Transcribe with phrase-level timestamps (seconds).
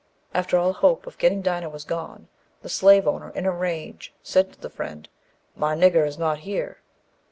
[0.33, 2.27] After all hope of getting Dinah was gone,
[2.63, 5.07] the slave owner in a rage said to the Friend,
[5.55, 6.79] "My nigger is not here."